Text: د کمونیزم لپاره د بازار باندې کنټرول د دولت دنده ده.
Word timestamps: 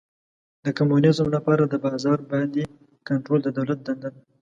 د 0.65 0.67
کمونیزم 0.77 1.27
لپاره 1.35 1.63
د 1.67 1.73
بازار 1.85 2.19
باندې 2.31 2.61
کنټرول 3.07 3.39
د 3.43 3.47
دولت 3.57 3.79
دنده 3.85 4.09
ده. 4.13 4.21